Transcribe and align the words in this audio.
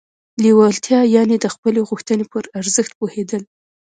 لېوالتیا 0.43 1.01
يانې 1.15 1.37
د 1.41 1.45
خپلې 1.53 1.79
غوښتنې 1.89 2.25
پر 2.31 2.43
ارزښت 2.59 2.91
پوهېدل. 2.99 3.41